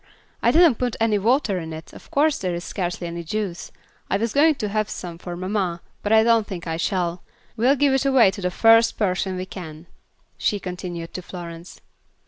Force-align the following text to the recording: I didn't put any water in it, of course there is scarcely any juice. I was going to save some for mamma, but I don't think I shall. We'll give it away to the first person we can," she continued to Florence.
I 0.41 0.49
didn't 0.49 0.79
put 0.79 0.95
any 0.99 1.19
water 1.19 1.59
in 1.59 1.73
it, 1.73 1.93
of 1.93 2.09
course 2.09 2.39
there 2.39 2.55
is 2.55 2.63
scarcely 2.63 3.05
any 3.05 3.23
juice. 3.23 3.71
I 4.09 4.17
was 4.17 4.33
going 4.33 4.55
to 4.55 4.67
save 4.73 4.89
some 4.89 5.19
for 5.19 5.37
mamma, 5.37 5.79
but 6.01 6.11
I 6.11 6.23
don't 6.23 6.47
think 6.47 6.65
I 6.65 6.77
shall. 6.77 7.21
We'll 7.55 7.75
give 7.75 7.93
it 7.93 8.05
away 8.07 8.31
to 8.31 8.41
the 8.41 8.49
first 8.49 8.97
person 8.97 9.35
we 9.37 9.45
can," 9.45 9.85
she 10.39 10.59
continued 10.59 11.13
to 11.13 11.21
Florence. 11.21 11.81